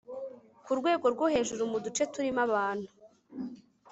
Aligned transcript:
ku 0.65 0.71
rwego 0.79 1.05
rwo 1.13 1.25
hejuru 1.33 1.61
mu 1.71 1.77
duce 1.85 2.03
turimo 2.13 2.41
abantu 2.47 2.87